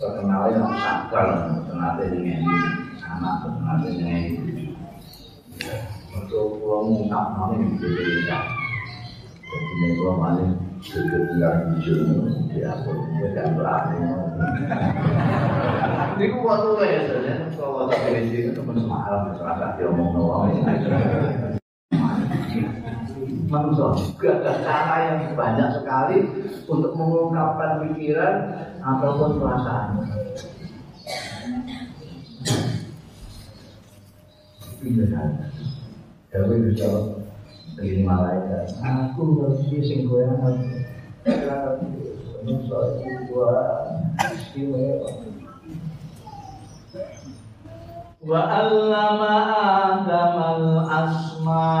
[0.00, 1.28] terkenal yang sakral
[1.60, 2.44] terkenal dengan
[3.04, 4.24] anak terkenal dengan
[6.16, 8.38] untuk pulau mengungkap mana yang berbeda
[9.44, 14.00] jadi ini pulau sudah tinggal di sini dia pun tidak berani
[16.16, 20.48] ini ku waktu ya saja kalau di sini itu pun semalam serasa dia ngomong doang
[23.50, 26.18] manusia juga ada cara yang banyak sekali
[26.70, 28.34] untuk mengungkapkan pikiran
[28.78, 30.06] ataupun perasaan.
[34.86, 35.22] Saja.
[36.30, 36.86] Tapi bisa
[37.76, 38.74] begini malaikat.
[38.82, 40.38] Aku ngerti sing goyang
[42.40, 43.52] Manusia itu gua
[44.32, 45.12] istimewa.
[48.24, 50.36] Wa allama Adam
[50.88, 51.80] al-asma'a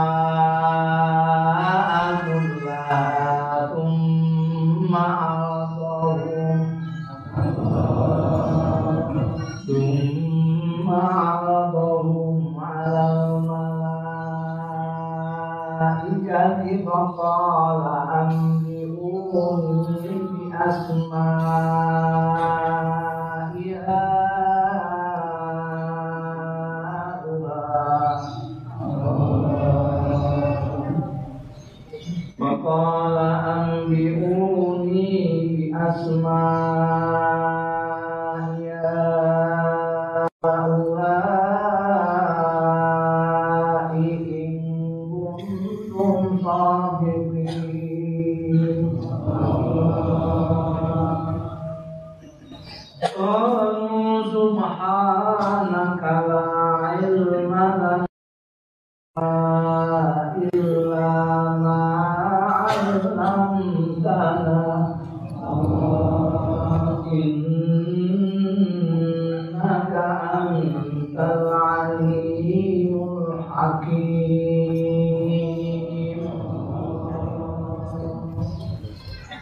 [17.00, 19.88] al-malaikati faqala anbi'uni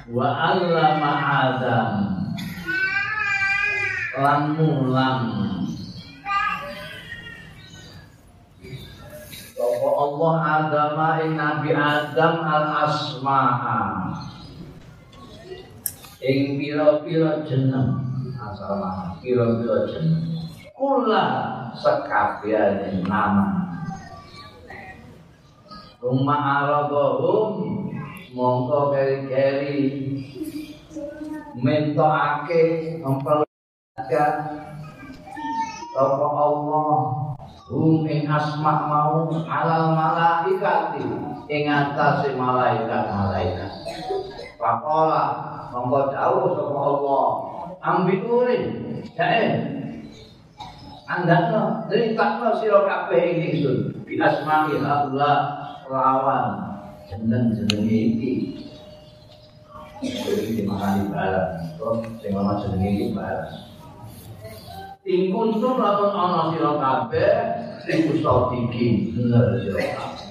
[0.09, 1.13] wa allama
[1.47, 1.91] adam
[4.19, 5.23] lan mulang
[9.59, 13.83] Sapa Allah Adam, ing Nabi Adam al asma'a
[16.23, 18.07] ing pira-pira jeneng.
[18.39, 18.83] Asal
[19.23, 20.23] pira-pira jeneng.
[20.75, 21.27] Kula
[21.79, 23.68] sekabehane nama.
[25.99, 27.51] Rumah aradhum
[28.31, 29.83] mongko keri-keri.
[31.59, 32.63] Mentokake
[33.03, 34.35] memperlihatkan
[35.99, 36.95] Sapa Allah
[37.67, 41.03] hum ing asma mau alal malaikati
[41.51, 43.73] ing atase malaikat-malaikat.
[44.55, 45.23] Faqala
[45.75, 47.27] monggo dawuh sapa Allah
[47.83, 48.59] ambiuri
[49.19, 49.47] jae
[51.11, 55.58] andakno critakno sira kabeh ing ingsun bi asma'i Allah
[55.89, 56.45] lawan
[57.09, 58.33] jeneng-jeneng iki
[59.99, 63.51] Jadi dimakani balas, kok sing ana jenenge iki balas.
[65.03, 67.35] Ing kuntum lamun ana sira kabeh
[67.83, 70.31] iku sadiki bener sira kabeh.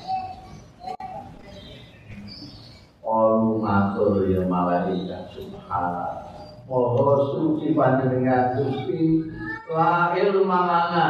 [3.03, 6.16] Olu matur ya malaikat subhan.
[6.64, 9.28] Moho suci panjenengan Gusti
[9.68, 11.05] la ilma lana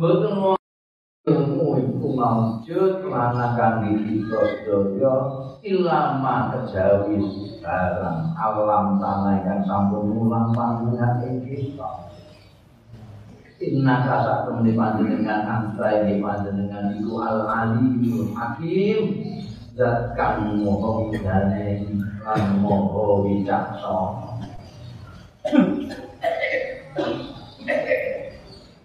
[0.00, 0.57] boten ilmu iku
[2.18, 5.14] maujud lana kang kita sedaya
[5.62, 7.22] ilama kejawi
[7.62, 11.90] barang alam tanah yang sampun mulang panjenengan ing kita.
[13.58, 19.18] Inna kasa temani panjenengan antra ini panjenengan iku al alimul hakim
[19.74, 21.86] zat kang moho widane
[22.22, 24.42] lan moho wicaksana.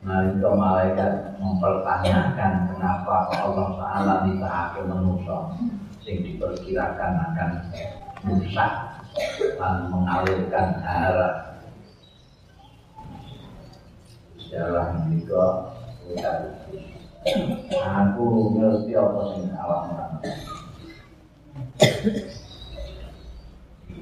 [0.04, 5.47] Nalika malaikat mempertanyakan kenapa Allah Ta'ala ditahake manusia
[6.04, 7.49] sing diperkirakan akan
[8.28, 8.72] rusak
[9.56, 11.56] dan mengalirkan darah.
[14.51, 15.72] Jalan juga
[17.72, 18.26] aku
[18.60, 19.47] ngerti apa sing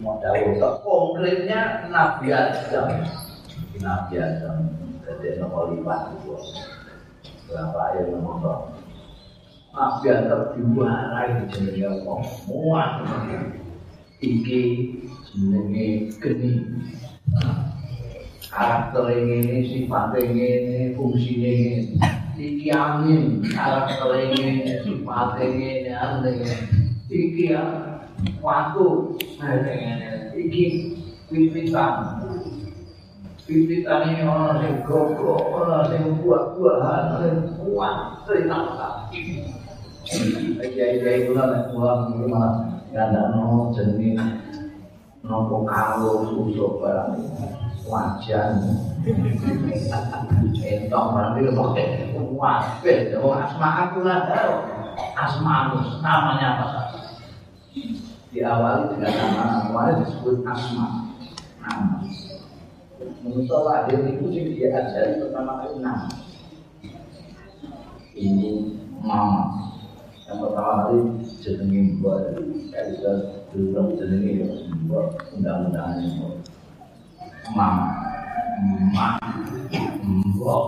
[0.01, 3.05] mau tahu konkretnya Nabi Adam?
[3.77, 6.37] Nabi Adam jadi nomor lima itu
[7.49, 8.73] berapa ayat nomor
[9.71, 12.13] Nabi Adam diwarai jenenge apa?
[12.43, 12.91] Muat.
[14.19, 14.61] Iki
[15.31, 16.59] jenenge geni.
[18.51, 21.55] Karakter ini, sifat ini, fungsi ini.
[22.35, 26.51] Iki angin, karakter ini, sifat ini, ini.
[27.07, 27.63] Iki ya,
[28.43, 28.87] waktu.
[30.35, 30.63] Iki
[31.31, 32.27] pipitan.
[33.41, 38.89] Pipitan ini orang yang goblok, orang yang buat-buahan, orang yang kuat, cerita-cerita.
[40.61, 44.19] Iya itu lah uang itu malah nggak ada no jenis
[45.23, 47.15] nopo kalau susu barang
[47.87, 48.59] wajan
[50.59, 51.85] entong barang itu pakai
[52.35, 54.27] wabel oh asma aku lah
[55.15, 55.55] asma
[56.03, 56.99] namanya apa saja
[58.35, 61.15] diawali dengan nama awalnya disebut asma
[61.63, 62.03] nama
[63.21, 66.09] menurut lahir itu sih dia ajari pertama kali nama
[68.17, 69.73] ini mama.
[70.29, 70.99] Yang pertama kali
[71.41, 72.37] jenengi buat
[72.71, 73.11] ya bisa
[73.51, 74.47] dulu jenengi
[74.87, 76.39] buat undang-undang ini
[77.51, 77.75] mam
[78.95, 79.19] mak
[80.07, 80.65] mbok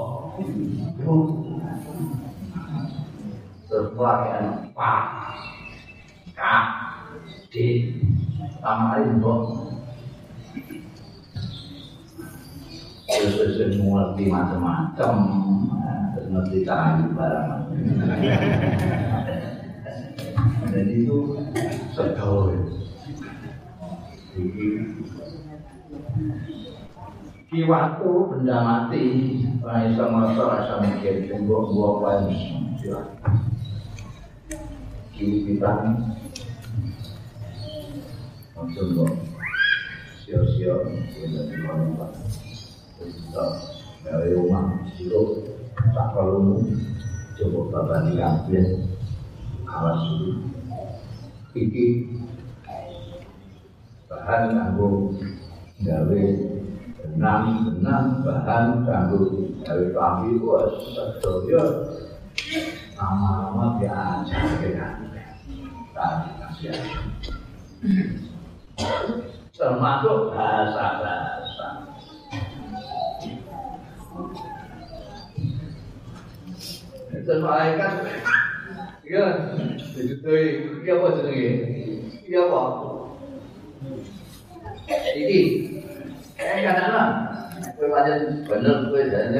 [3.69, 5.03] setelah yang pak
[6.35, 6.65] kak
[7.53, 7.93] di
[8.59, 9.39] pertama kali mbok
[13.13, 15.13] terus terus mengerti macam-macam.
[16.13, 17.49] Terus ngerti cara barang.
[20.73, 21.17] Dan itu
[21.93, 22.57] sedol
[24.33, 24.65] jadi
[27.53, 29.05] di waktu benda mati
[29.61, 32.33] orang bisa rasa mikir tunggu buah paling
[35.13, 35.81] kiwitan
[38.57, 39.11] langsung kok
[40.25, 40.81] sio-sio
[41.13, 42.09] tidak di mana
[44.03, 46.61] dari rumah itu tak perlu
[47.39, 48.65] coba bapak diambil
[49.65, 50.31] alas dulu.
[51.53, 51.87] Iki
[54.09, 55.13] bahan kanggo
[55.81, 56.23] gawe
[57.01, 59.21] benang benang bahan kanggo
[59.65, 61.63] gawe klambi wis sedaya
[62.97, 65.11] nama-nama diajarkan
[65.93, 66.77] tadi kasih
[69.53, 71.42] termasuk bahasa-bahasa
[77.23, 78.03] itu malaikat
[79.07, 79.23] ya
[79.95, 81.51] Dijutui, iki apa jenenge?
[82.25, 82.61] Iki apa?
[85.15, 85.41] Iki.
[86.35, 87.13] Eh kadang
[87.77, 89.39] kowe pancen bener kowe jane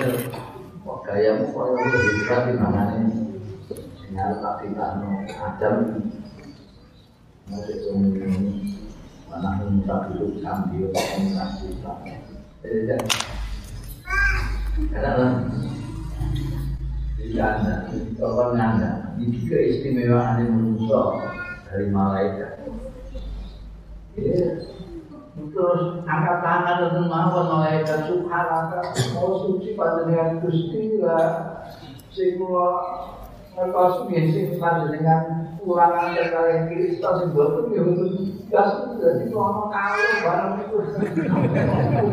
[0.84, 1.76] kok gayamu koyo
[2.16, 3.12] bisa di mana ini?
[3.98, 5.76] Sinyal tak ditano ajam.
[7.50, 8.32] Masih ini
[9.28, 11.68] mana minta duduk sambil komunikasi.
[12.62, 12.96] Jadi
[14.94, 15.50] kadang
[17.32, 17.88] Anda,
[18.20, 21.02] orang Anda, ini keistimewaan manusia
[21.72, 22.52] dari malaikat.
[24.20, 24.60] Ya.
[25.34, 28.86] Terus angkat tangan dan mawon malaikat subhanallah,
[29.18, 31.66] mau suci panjenengan Gusti lah.
[32.14, 32.70] Sing kula
[33.58, 38.10] ngertos sing panjenengan ulangan kalian Kristus sing boten ya betul.
[38.54, 38.70] Gas
[39.02, 40.78] dadi ono kali barang itu.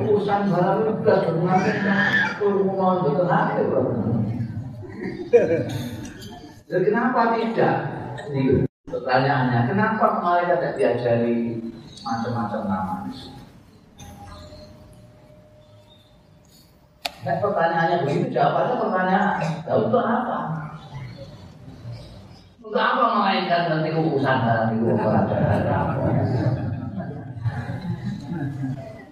[0.08, 1.60] Urusan barang itu gas benar.
[2.40, 3.28] Kulo mau betul
[6.70, 7.76] jadi kenapa tidak?
[8.30, 11.60] Ini pertanyaannya, kenapa mereka tidak diajari
[12.04, 12.96] macam-macam nama?
[17.20, 19.40] Nah, pertanyaannya begitu, jawabannya pertanyaan.
[19.68, 20.38] Nah, untuk apa?
[22.64, 24.38] Untuk apa malaikat nanti urusan
[24.72, 24.88] itu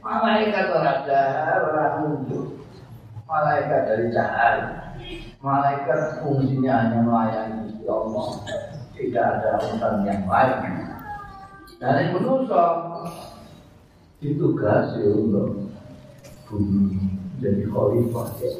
[0.08, 0.64] Malaikat
[1.04, 2.64] dahar, orang nunduk.
[3.28, 4.87] Malaikat dari cahaya.
[5.38, 8.26] Malaikat fungsinya hanya melayani Gusti Allah.
[8.94, 10.60] Tidak ada urusan yang lain.
[11.78, 12.64] Dan yang manusia
[14.18, 15.70] ditugasi untuk
[16.50, 16.98] bumi
[17.38, 18.50] jadi khalifah ya.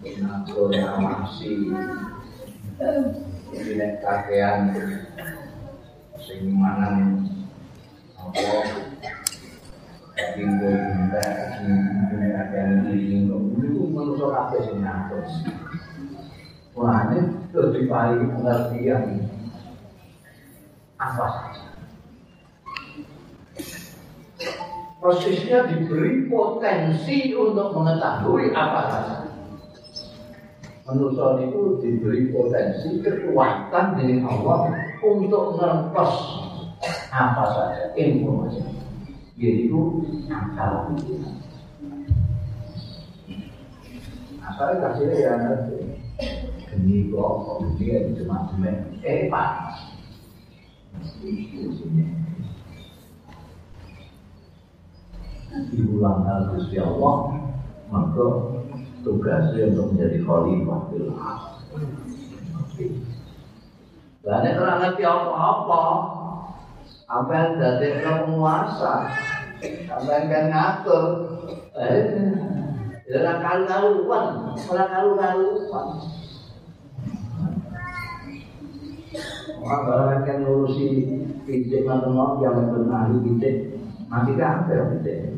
[0.00, 1.70] Mengatur awasi
[3.50, 4.72] ini kakean
[6.16, 7.26] sing mangan
[8.16, 8.48] apa
[10.36, 11.24] tinggal minta
[11.60, 14.69] ini kakean ini itu manusia sing
[16.78, 17.12] Wah,
[17.50, 19.26] lebih baik pengertian
[21.00, 21.64] apa saja.
[25.00, 29.16] Prosesnya diberi potensi untuk mengetahui apa saja.
[30.84, 36.14] Manusia itu diberi potensi kekuatan dari Allah untuk ngertos
[37.10, 38.60] apa saja informasi.
[39.40, 41.49] Yaitu akal pikiran.
[44.50, 45.78] Asalnya kasihnya ya nanti.
[46.70, 47.34] Geni kok,
[47.78, 48.70] geni cuma cuma
[49.06, 49.78] eh panas.
[55.70, 57.16] Diulang Gusti Allah,
[57.90, 58.26] maka
[59.02, 60.98] tugasnya untuk menjadi khalifah di
[64.20, 65.82] Dan ini orang ngerti apa-apa,
[67.08, 68.94] apa yang jadi penguasa,
[69.90, 71.04] apa yang kan ngatur,
[71.80, 72.04] eh,
[73.10, 74.24] orang kalu-kaluan,
[74.70, 75.88] orang kalu-kaluan.
[79.60, 80.86] Orang orang kan ngurusi
[81.42, 83.74] pijet atau mau yang benar pijet,
[84.06, 85.34] mati kan apa pijet?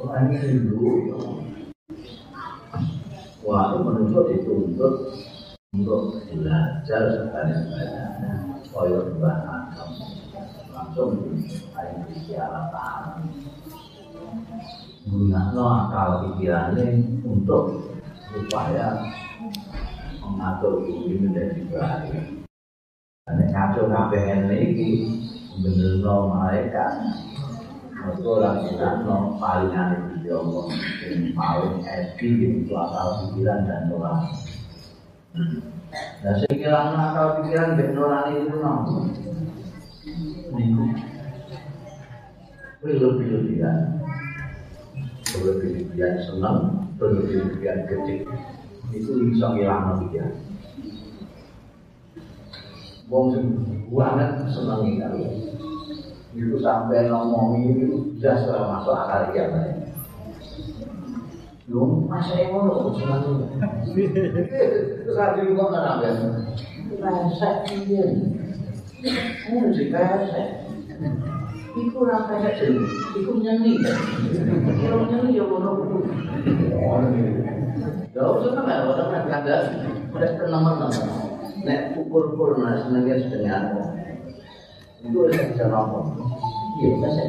[0.00, 0.90] Orang ini dulu,
[3.44, 4.94] wah itu menuntut dituntut
[5.76, 8.32] untuk belajar sebanyak-banyaknya,
[8.72, 9.90] koyo Mbah Adam
[10.72, 11.36] langsung
[11.76, 12.72] ayo bicara
[15.10, 17.98] Gunakan akal pikirannya untuk
[18.30, 19.10] supaya
[20.22, 22.46] mengatur bumi menjadi baik.
[23.26, 24.90] Karena kacau KPN ini
[25.58, 27.10] bener no mereka.
[28.22, 30.70] Orang bilang no paling aneh di Allah,
[31.02, 34.30] yang paling eski itu akal pikiran dan nurani.
[36.22, 38.74] Nah, sekiranya akal pikiran dan nurani itu no,
[40.54, 40.86] niku
[45.36, 46.58] berlebih-lebihan, berlebih-lebihan senang,
[46.98, 48.26] berlebih-lebihan kecil
[48.90, 50.34] itu bisa ngilang pikiran.
[53.10, 53.46] Wong sing
[53.90, 55.18] banget seneng karo.
[56.30, 59.50] Itu sampai ngomong itu jelas ora masuk akal ya.
[61.70, 63.50] Lu yang ngono seneng.
[63.94, 66.08] Terus ada juga kan ada.
[66.98, 68.04] Rasa iya.
[69.00, 70.28] Ini sih kaya
[71.70, 72.26] Iku ora
[72.58, 72.86] jeneng.
[73.14, 73.78] Iku nyanyi.
[74.82, 75.70] Iku nyanyi ya ngono.
[78.10, 79.56] Ya usah kan orang kan ada
[80.10, 81.06] ada nomor-nomor.
[81.62, 83.60] Nek pukul-pukul mas senengnya setengah
[85.00, 86.06] itu saya bisa ngomong.
[86.80, 87.24] Iya, saya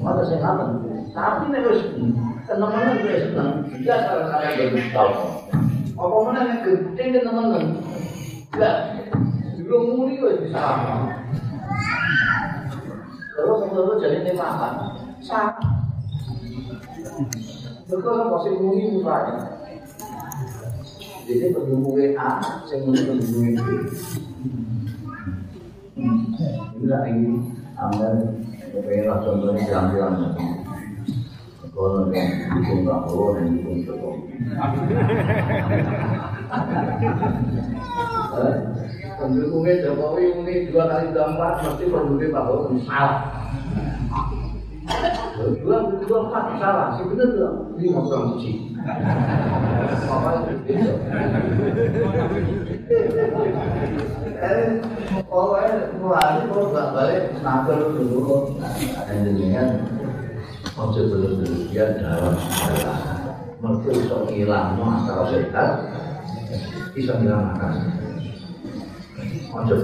[0.00, 0.70] Masa saya ngomong.
[1.12, 1.82] Tapi nek wis
[2.48, 3.50] teman-teman seneng,
[3.82, 5.14] dia salah beritahu.
[6.00, 7.64] Apa mana yang gede teman-teman?
[9.70, 10.66] Muli wis bisa.
[13.40, 15.00] Terus sing loro jenenge mamat.
[15.24, 15.56] Sa.
[17.88, 19.36] Mergo ono sing muni ora ya.
[21.24, 22.30] Jadi pendukungnya A,
[22.68, 23.68] saya mau pendukungnya B.
[26.76, 28.08] Inilah ini, Anda
[28.76, 30.36] ingin contohnya jalan-jalan.
[31.72, 32.28] Kalau yang
[32.60, 34.36] dukung Prabowo dan dukung Jokowi.
[39.20, 43.20] Pendukungnya Jokowi mungkin dua kali empat, mesti pendukungnya Prabowo salah.
[45.60, 48.80] Dua dua empat salah, sebenarnya lima kurang uji.
[54.40, 54.80] Eh,
[56.00, 58.56] mulai kalau nggak balik nakal dulu,
[60.80, 61.00] ojo
[67.28, 68.09] dalam akal sehat.
[69.50, 69.74] Ojo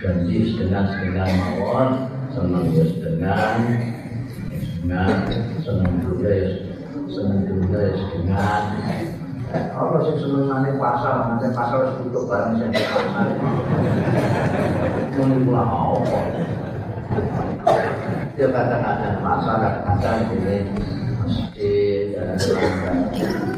[0.00, 1.88] dengan dengan mawon,
[2.32, 3.52] senang ya dengan
[4.80, 5.12] dengan
[5.60, 6.48] senang juga ya
[7.12, 8.62] senang juga ya dengan
[9.76, 11.14] apa sih seneng nanti pasar?
[11.36, 13.26] Nanti pasar harus tutup barang saya di pasar.
[15.20, 16.20] Ini pula apa
[18.40, 20.56] dia kata-kata pasar kata-kata ini
[21.20, 23.49] masjid dan lain-lain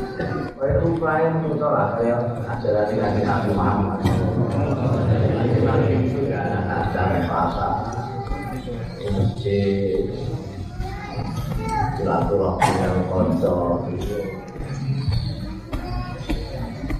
[0.62, 3.98] kayak upaya menurut lah kayak ajaran dengan Nabi Muhammad
[6.30, 7.72] ada pasar
[9.10, 10.06] masjid
[11.98, 14.18] silaturahmi yang konco gitu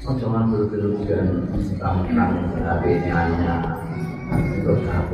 [0.03, 3.55] Oh, jangan berlebihan tentang HP-nya
[4.67, 5.13] terus HP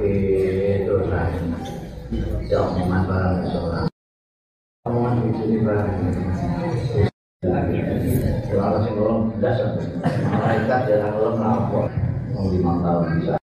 [0.88, 1.44] terus lain
[2.48, 3.86] jauh omongan barang seorang
[4.88, 5.60] omongan ini
[8.48, 9.56] kalau sih kalau belas
[10.32, 11.84] malaikat jangan kalau melapor
[12.32, 13.37] mau lima tahun bisa